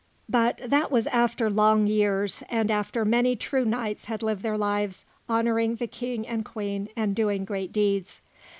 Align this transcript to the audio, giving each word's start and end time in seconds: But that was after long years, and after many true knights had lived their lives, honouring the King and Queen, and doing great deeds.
But 0.27 0.57
that 0.65 0.89
was 0.91 1.05
after 1.05 1.47
long 1.47 1.85
years, 1.85 2.41
and 2.49 2.71
after 2.71 3.05
many 3.05 3.35
true 3.35 3.63
knights 3.65 4.05
had 4.05 4.23
lived 4.23 4.41
their 4.41 4.57
lives, 4.57 5.05
honouring 5.29 5.75
the 5.75 5.85
King 5.85 6.27
and 6.27 6.43
Queen, 6.43 6.89
and 6.95 7.15
doing 7.15 7.45
great 7.45 7.71
deeds. 7.71 8.19